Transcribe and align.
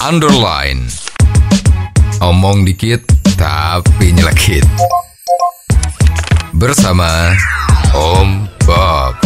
underline. 0.00 0.88
Omong 2.24 2.64
dikit 2.64 3.04
tapi 3.36 4.16
nyelekit. 4.16 4.64
Bersama 6.56 7.36
Om 7.92 8.48
Bob. 8.64 9.16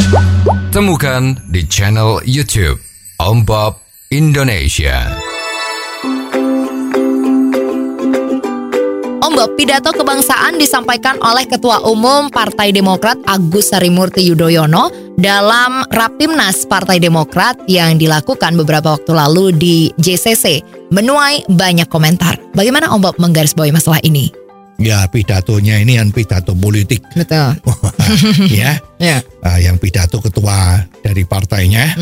Temukan 0.75 1.39
di 1.47 1.63
channel 1.71 2.19
YouTube 2.27 2.83
Om 3.23 3.47
Bob 3.47 3.79
Indonesia. 4.11 5.15
Om 9.23 9.33
Bob, 9.33 9.55
pidato 9.55 9.95
kebangsaan 9.95 10.59
disampaikan 10.59 11.23
oleh 11.23 11.47
Ketua 11.47 11.87
Umum 11.87 12.31
Partai 12.35 12.75
Demokrat 12.75 13.23
Agus 13.31 13.71
Harimurti 13.71 14.27
Yudhoyono 14.27 15.04
dalam 15.15 15.87
Rapimnas 15.91 16.67
Partai 16.67 16.99
Demokrat 16.99 17.59
yang 17.71 17.95
dilakukan 17.97 18.59
beberapa 18.59 18.99
waktu 18.99 19.13
lalu 19.15 19.45
di 19.55 19.77
JCC 19.95 20.61
menuai 20.91 21.47
banyak 21.47 21.87
komentar. 21.87 22.39
Bagaimana 22.53 22.91
Om 22.91 23.01
Bob 23.01 23.17
menggarisbawahi 23.19 23.71
masalah 23.71 24.03
ini? 24.03 24.31
Ya 24.75 25.07
pidatonya 25.07 25.79
ini 25.79 25.95
kan 25.95 26.11
pidato 26.11 26.51
politik 26.51 26.99
Betul. 27.15 27.55
ya. 28.51 28.75
Ya. 28.99 29.23
Ah, 29.39 29.63
yang 29.63 29.79
pidato 29.79 30.19
ketua 30.19 30.83
dari 30.99 31.23
partainya 31.23 31.95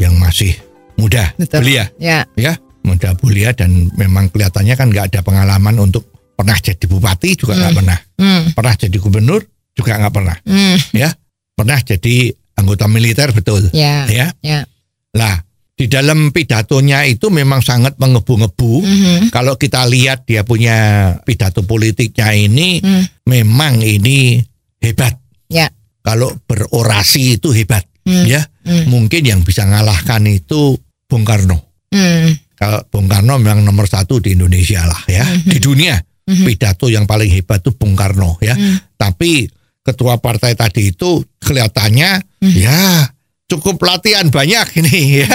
yang 0.00 0.16
masih 0.16 0.56
muda. 0.96 1.28
Betul. 1.36 1.60
belia 1.60 1.92
Ya. 2.00 2.24
ya 2.36 2.56
muda 2.80 3.12
belia 3.20 3.52
dan 3.52 3.92
memang 4.00 4.32
kelihatannya 4.32 4.72
kan 4.72 4.88
nggak 4.88 5.12
ada 5.12 5.20
pengalaman 5.20 5.76
untuk 5.76 6.08
pernah 6.32 6.56
jadi 6.56 6.80
bupati 6.88 7.36
juga 7.36 7.52
nggak 7.52 7.74
pernah 7.76 7.98
Hmm. 8.16 8.42
pernah 8.56 8.72
jadi 8.72 8.96
gubernur 8.96 9.44
juga 9.76 10.00
nggak 10.00 10.12
pernah 10.12 10.36
Hmm. 10.48 10.76
ya 10.96 11.12
pernah 11.60 11.76
jadi 11.76 12.32
anggota 12.56 12.88
militer 12.88 13.28
betul 13.30 13.68
Ya. 13.76 14.08
ya 14.08 14.32
Ya. 14.40 14.64
lah 15.12 15.44
di 15.76 15.88
dalam 15.88 16.28
pidatonya 16.28 17.04
itu 17.04 17.28
memang 17.28 17.60
sangat 17.60 17.96
mengebu-ngebu 17.96 18.72
Mhm. 18.80 19.20
kalau 19.28 19.56
kita 19.56 19.84
lihat 19.84 20.24
dia 20.24 20.44
punya 20.44 20.76
pidato 21.24 21.64
politiknya 21.64 22.32
ini 22.32 22.80
Hmm. 22.80 23.04
memang 23.24 23.80
ini 23.80 24.40
hebat 24.80 25.16
Ya. 25.48 25.68
kalau 26.00 26.32
berorasi 26.44 27.36
itu 27.36 27.52
hebat 27.52 27.84
Hmm. 28.04 28.24
ya 28.24 28.40
Hmm. 28.64 28.88
mungkin 28.88 29.24
yang 29.24 29.40
bisa 29.40 29.64
ngalahkan 29.64 30.24
itu 30.24 30.76
Bung 31.08 31.24
Karno 31.24 31.72
Hmm. 31.92 32.36
kalau 32.56 32.84
Bung 32.88 33.08
Karno 33.08 33.40
memang 33.40 33.64
nomor 33.64 33.88
satu 33.88 34.20
di 34.20 34.36
Indonesia 34.36 34.84
lah 34.84 35.00
ya 35.08 35.24
di 35.44 35.56
dunia 35.60 35.96
Mhm. 36.28 36.44
pidato 36.44 36.92
yang 36.92 37.08
paling 37.08 37.32
hebat 37.32 37.64
itu 37.64 37.72
Bung 37.72 37.96
Karno 37.96 38.36
ya 38.44 38.52
Hmm. 38.52 38.76
tapi 39.00 39.48
ketua 39.90 40.16
partai 40.16 40.54
tadi 40.54 40.90
itu 40.90 41.20
kelihatannya 41.38 42.10
Hmm. 42.40 42.54
ya 42.56 43.10
cukup 43.44 43.82
latihan 43.82 44.24
banyak 44.26 44.78
ini 44.78 44.98
ya 45.26 45.28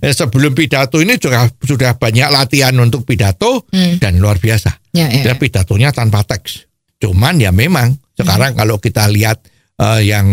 Eh, 0.00 0.10
sebelum 0.10 0.50
pidato 0.52 0.98
ini 0.98 1.14
juga 1.16 1.44
sudah 1.60 1.94
banyak 1.94 2.28
latihan 2.28 2.72
untuk 2.76 3.04
pidato 3.04 3.68
Hmm. 3.68 4.00
dan 4.00 4.16
luar 4.16 4.36
biasa 4.36 4.74
Ya, 4.90 5.06
ya. 5.06 5.22
ya 5.22 5.34
pidatonya 5.34 5.92
tanpa 5.92 6.24
teks 6.24 6.66
cuman 6.98 7.38
ya 7.38 7.52
memang 7.52 7.94
sekarang 8.14 8.56
Hmm. 8.56 8.58
kalau 8.58 8.76
kita 8.76 9.06
lihat 9.06 9.38
eh, 9.76 10.00
yang 10.04 10.26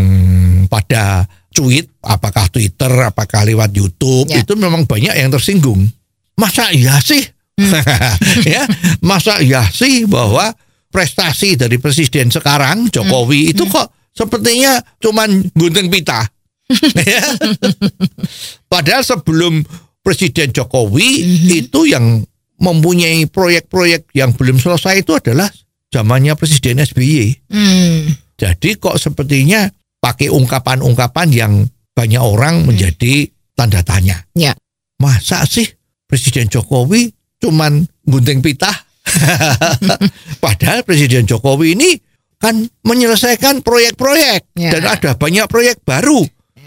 pada 0.66 1.28
tweet 1.52 1.88
apakah 2.02 2.50
Twitter 2.50 2.90
apakah 3.06 3.44
lewat 3.44 3.70
YouTube 3.70 4.28
Ya. 4.28 4.42
itu 4.42 4.56
memang 4.56 4.84
banyak 4.84 5.14
yang 5.14 5.30
tersinggung 5.30 5.86
masa 6.34 6.72
iya 6.72 6.98
sih 6.98 7.22
Hmm. 7.56 7.72
ya 8.50 8.68
masa 9.00 9.40
iya 9.40 9.64
sih 9.70 10.04
bahwa 10.04 10.52
prestasi 10.96 11.60
dari 11.60 11.76
presiden 11.76 12.32
sekarang 12.32 12.88
Jokowi 12.88 13.42
Hmm. 13.42 13.52
itu 13.52 13.64
kok 13.68 13.92
sepertinya 14.16 14.80
cuman 14.96 15.52
gunting 15.52 15.92
pita 15.92 16.24
ya. 17.04 17.20
padahal 18.66 19.04
sebelum 19.04 19.60
presiden 20.00 20.56
Jokowi 20.56 21.10
Hmm. 21.20 21.52
itu 21.52 21.80
yang 21.84 22.06
mempunyai 22.56 23.28
proyek-proyek 23.28 24.16
yang 24.16 24.32
belum 24.32 24.56
selesai 24.56 25.04
itu 25.04 25.12
adalah 25.12 25.52
zamannya 25.92 26.40
presiden 26.40 26.80
SBY 26.80 27.52
Hmm. 27.52 28.16
jadi 28.40 28.70
kok 28.78 28.96
sepertinya 28.96 29.68
pakai 30.00 30.32
ungkapan-ungkapan 30.32 31.28
yang 31.30 31.54
banyak 31.92 32.20
orang 32.20 32.64
menjadi 32.64 33.28
tanda 33.52 33.84
tanya 33.84 34.24
Ya. 34.32 34.56
masa 34.96 35.44
sih 35.44 35.68
Presiden 36.06 36.48
Jokowi 36.48 37.10
cuman 37.42 37.82
gunting 38.06 38.40
pita? 38.40 38.70
Padahal 40.44 40.84
Presiden 40.84 41.26
Jokowi 41.26 41.76
ini 41.76 41.90
kan 42.36 42.56
menyelesaikan 42.84 43.64
proyek-proyek 43.64 44.54
Ya. 44.60 44.72
dan 44.76 44.84
ada 44.86 45.12
banyak 45.16 45.48
proyek 45.48 45.82
baru. 45.82 46.22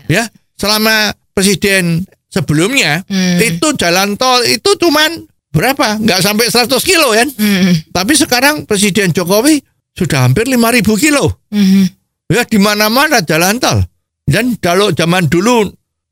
Ya, 0.09 0.25
selama 0.57 1.13
presiden 1.37 2.09
sebelumnya 2.27 3.05
Hmm. 3.05 3.37
itu 3.39 3.77
jalan 3.77 4.17
tol 4.17 4.41
itu 4.43 4.75
cuman 4.75 5.29
berapa? 5.53 6.01
Nggak 6.01 6.21
sampai 6.21 6.49
100 6.49 6.81
kilo 6.83 7.13
kan? 7.13 7.29
Hmm. 7.31 7.73
Tapi 7.89 8.13
sekarang 8.17 8.65
Presiden 8.65 9.13
Jokowi 9.13 9.61
sudah 9.93 10.25
hampir 10.25 10.49
5000 10.49 10.97
kilo. 10.97 11.45
Hmm. 11.53 11.85
Ya 12.29 12.45
di 12.45 12.57
mana-mana 12.57 13.21
jalan 13.21 13.61
tol. 13.61 13.85
Dan 14.25 14.57
kalau 14.57 14.93
zaman 14.93 15.29
dulu 15.29 15.69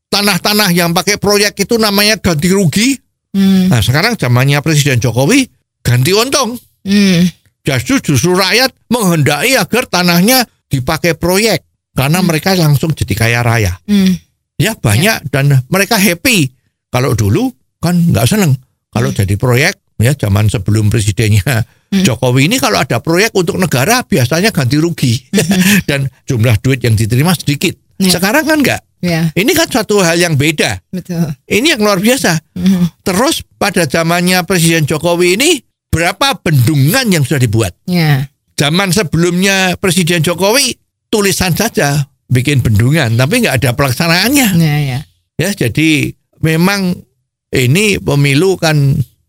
tanah-tanah 0.08 0.72
yang 0.72 0.92
pakai 0.92 1.16
proyek 1.16 1.56
itu 1.58 1.76
namanya 1.76 2.16
ganti 2.16 2.48
rugi. 2.48 2.96
Hmm. 3.32 3.68
Nah 3.68 3.80
sekarang 3.80 4.16
zamannya 4.16 4.60
Presiden 4.60 5.00
Jokowi 5.00 5.48
ganti 5.86 6.10
untung. 6.10 6.58
Hmm. 6.82 7.22
Justru 7.62 8.02
justru 8.02 8.34
rakyat 8.34 8.74
menghendaki 8.90 9.54
agar 9.54 9.86
tanahnya 9.86 10.42
dipakai 10.66 11.14
proyek 11.14 11.62
karena 11.94 12.18
mereka 12.26 12.58
langsung 12.58 12.90
jadi 12.90 13.14
kaya 13.14 13.40
raya. 13.46 13.78
Hmm. 13.86 14.18
Ya 14.58 14.74
banyak 14.74 15.30
dan 15.30 15.62
mereka 15.70 15.94
happy. 15.94 16.50
Kalau 16.90 17.14
dulu 17.14 17.54
kan 17.78 17.94
nggak 17.94 18.26
seneng 18.26 18.58
kalau 18.90 19.14
jadi 19.14 19.38
proyek 19.38 19.78
ya 20.00 20.12
zaman 20.16 20.50
sebelum 20.50 20.90
presidennya 20.92 21.64
Jokowi 21.86 22.50
ini 22.50 22.56
kalau 22.58 22.82
ada 22.82 22.98
proyek 22.98 23.32
untuk 23.38 23.56
negara 23.56 24.02
biasanya 24.02 24.50
ganti 24.50 24.76
rugi 24.76 25.14
dan 25.88 26.10
jumlah 26.26 26.58
duit 26.60 26.82
yang 26.82 26.98
diterima 26.98 27.32
sedikit. 27.32 27.72
Ya. 27.96 28.18
Sekarang 28.18 28.44
kan 28.44 28.58
enggak. 28.60 28.82
Ya. 29.00 29.30
Ini 29.32 29.52
kan 29.54 29.70
suatu 29.70 30.02
hal 30.02 30.18
yang 30.18 30.34
beda. 30.34 30.82
Betul. 30.90 31.30
Ini 31.46 31.76
yang 31.76 31.80
luar 31.84 32.02
biasa. 32.02 32.42
Hmm. 32.58 32.90
Terus 33.06 33.44
pada 33.56 33.86
zamannya 33.86 34.42
Presiden 34.42 34.88
Jokowi 34.88 35.38
ini 35.38 35.50
berapa 35.96 36.36
bendungan 36.44 37.08
yang 37.08 37.24
sudah 37.24 37.40
dibuat? 37.40 37.72
Ya. 37.88 38.28
Zaman 38.52 38.92
sebelumnya 38.92 39.80
Presiden 39.80 40.20
Jokowi 40.20 40.76
tulisan 41.08 41.56
saja 41.56 42.04
bikin 42.28 42.60
bendungan, 42.60 43.16
tapi 43.16 43.40
nggak 43.40 43.64
ada 43.64 43.70
pelaksanaannya. 43.72 44.48
Ya. 44.60 44.76
Ya. 44.76 44.98
Ya, 45.36 45.50
jadi 45.56 46.12
memang 46.44 47.00
ini 47.48 47.96
pemilu 47.96 48.60
kan 48.60 48.76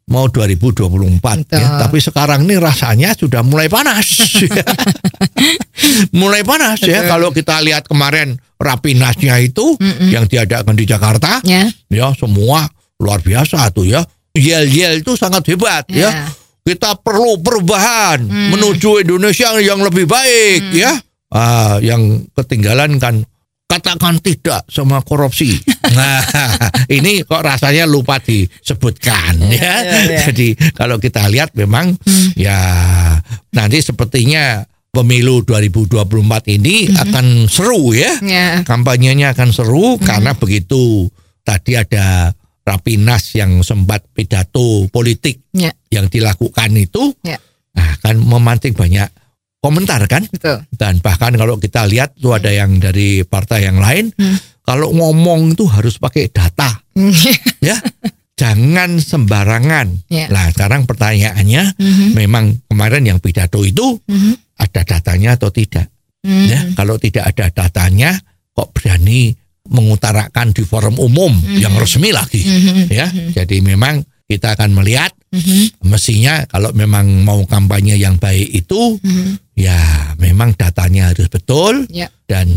mau 0.08 0.28
2024 0.28 1.20
Betul. 1.20 1.60
ya, 1.60 1.84
tapi 1.84 2.00
sekarang 2.00 2.48
ini 2.48 2.56
rasanya 2.60 3.12
sudah 3.12 3.44
mulai 3.44 3.68
panas. 3.68 4.08
mulai 6.20 6.44
panas 6.48 6.80
ya 6.80 7.04
Betul. 7.04 7.12
kalau 7.12 7.30
kita 7.32 7.60
lihat 7.60 7.88
kemarin 7.88 8.40
rapinasnya 8.58 9.36
itu 9.40 9.76
Mm-mm. 9.78 10.10
yang 10.10 10.26
diadakan 10.26 10.74
di 10.74 10.88
Jakarta 10.88 11.44
Ya. 11.44 11.68
ya 11.92 12.12
semua 12.16 12.68
luar 12.98 13.20
biasa 13.22 13.70
tuh 13.72 13.88
ya. 13.88 14.02
Yel-yel 14.32 15.02
itu 15.02 15.18
sangat 15.18 15.44
hebat 15.50 15.86
ya. 15.90 16.08
Ya. 16.08 16.24
Kita 16.68 17.00
perlu 17.00 17.40
perubahan 17.40 18.20
Hmm. 18.28 18.52
menuju 18.52 19.00
Indonesia 19.00 19.56
yang 19.58 19.80
lebih 19.80 20.04
baik 20.04 20.76
ya. 20.76 20.92
Ah, 21.32 21.80
yang 21.80 22.28
ketinggalan 22.36 23.00
kan 23.00 23.24
katakan 23.68 24.20
tidak 24.20 24.68
sama 24.68 25.00
korupsi. 25.00 25.56
nah, 25.98 26.20
ini 26.88 27.24
kok 27.24 27.40
rasanya 27.40 27.88
lupa 27.88 28.20
disebutkan 28.20 29.40
ya. 29.48 29.56
Ya, 29.56 29.76
ya, 29.80 30.00
ya. 30.08 30.20
Jadi 30.28 30.48
kalau 30.76 31.00
kita 31.00 31.24
lihat 31.28 31.56
memang 31.56 31.96
Hmm. 32.04 32.28
ya 32.36 32.60
nanti 33.52 33.80
sepertinya 33.80 34.64
pemilu 34.88 35.44
2024 35.44 36.48
ini 36.50 36.90
akan 36.90 37.46
seru 37.46 37.92
ya 37.94 38.18
Ya. 38.20 38.48
kampanyenya 38.64 39.32
akan 39.32 39.52
seru 39.52 39.96
karena 40.00 40.34
begitu 40.34 41.08
tadi 41.44 41.78
ada 41.78 42.34
Rapinas 42.68 43.32
yang 43.32 43.64
sempat 43.64 44.04
pidato 44.12 44.92
politik 44.92 45.40
Ya. 45.56 45.72
yang 45.88 46.12
dilakukan 46.12 46.76
itu 46.76 47.16
Ya. 47.24 47.40
nah, 47.72 47.96
kan 48.04 48.20
memancing 48.20 48.76
banyak 48.76 49.08
komentar 49.58 50.04
kan 50.06 50.28
Betul. 50.28 50.68
dan 50.76 51.00
bahkan 51.00 51.32
kalau 51.34 51.56
kita 51.56 51.88
lihat 51.88 52.14
tuh 52.14 52.36
ada 52.36 52.52
yang 52.52 52.76
dari 52.78 53.24
partai 53.24 53.66
yang 53.66 53.80
lain 53.80 54.12
Hmm. 54.14 54.36
kalau 54.62 54.92
ngomong 54.92 55.56
itu 55.56 55.64
harus 55.66 55.96
pakai 55.98 56.28
data 56.28 56.84
ya 57.64 57.80
jangan 58.38 59.02
sembarangan 59.02 60.06
Ya. 60.12 60.30
nah 60.30 60.52
sekarang 60.52 60.86
pertanyaannya 60.86 61.74
Mhm. 61.74 62.08
memang 62.14 62.46
kemarin 62.70 63.04
yang 63.08 63.18
pidato 63.18 63.64
itu 63.64 63.98
Mhm. 64.06 64.62
ada 64.62 64.82
datanya 64.84 65.40
atau 65.40 65.50
tidak 65.50 65.90
Hmm. 66.22 66.46
ya 66.46 66.60
kalau 66.76 67.00
tidak 67.00 67.32
ada 67.34 67.48
datanya 67.50 68.14
kok 68.52 68.74
berani 68.74 69.32
mengutarakan 69.70 70.52
di 70.52 70.64
forum 70.64 70.96
umum 70.98 71.32
yang 71.56 71.74
resmi 71.76 72.12
lagi 72.12 72.42
Mhm. 72.44 72.88
ya 72.90 73.08
jadi 73.34 73.58
memang 73.62 74.02
kita 74.28 74.60
akan 74.60 74.76
melihat 74.76 75.12
Mhm. 75.32 75.88
mestinya 75.88 76.44
kalau 76.48 76.72
memang 76.72 77.24
mau 77.24 77.44
kampanye 77.48 77.96
yang 77.96 78.20
baik 78.20 78.48
itu 78.52 79.00
Mhm. 79.00 79.56
ya 79.56 79.78
memang 80.20 80.56
datanya 80.56 81.12
harus 81.12 81.28
betul 81.28 81.88
Ya. 81.92 82.08
dan 82.28 82.48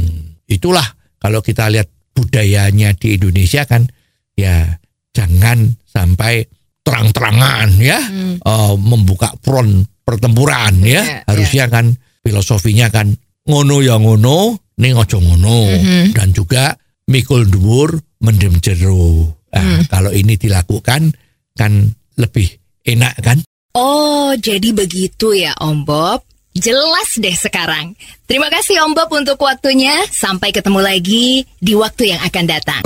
itulah 0.46 0.86
kalau 1.18 1.38
kita 1.40 1.70
lihat 1.70 1.86
budayanya 2.10 2.94
di 2.98 3.14
Indonesia 3.14 3.62
kan 3.66 3.86
ya 4.34 4.78
jangan 5.10 5.74
sampai 5.86 6.46
terang-terangan 6.80 7.76
ya, 7.78 7.98
eh, 8.40 8.74
membuka 8.78 9.30
front 9.44 9.84
pertempuran 10.02 10.80
ya. 10.82 11.02
Iya, 11.02 11.16
Harusnya 11.28 11.64
kan 11.70 11.92
filosofinya 12.24 12.88
kan 12.90 13.14
ngono 13.46 13.78
ya 13.84 13.94
ngono, 14.00 14.58
ning 14.80 14.96
ojo 14.96 15.18
ngono. 15.22 15.70
Dan 16.10 16.32
juga 16.34 16.72
mikul 17.10 17.42
dhuwur 17.42 17.98
mendem 18.22 18.62
jero. 18.62 19.34
Nah, 19.50 19.82
kalau 19.90 20.14
ini 20.14 20.38
dilakukan 20.38 21.10
kan 21.58 21.72
lebih 22.14 22.46
enak 22.86 23.18
kan? 23.18 23.42
Oh, 23.74 24.30
jadi 24.38 24.70
begitu 24.70 25.34
ya 25.34 25.58
Om 25.58 25.82
Bob. 25.82 26.22
Jelas 26.54 27.18
deh 27.18 27.34
sekarang. 27.34 27.94
Terima 28.26 28.46
kasih 28.50 28.82
Om 28.86 28.94
Bob 28.94 29.10
untuk 29.10 29.38
waktunya. 29.42 30.06
Sampai 30.10 30.54
ketemu 30.54 30.80
lagi 30.82 31.42
di 31.58 31.74
waktu 31.74 32.14
yang 32.14 32.20
akan 32.22 32.44
datang. 32.46 32.82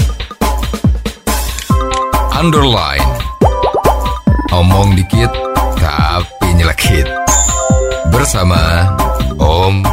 Underline. 2.32 3.08
Omong 4.52 4.96
dikit 4.96 5.32
tapi 5.80 6.48
nyelekit. 6.56 7.08
Bersama 8.12 8.88
Om 9.40 9.84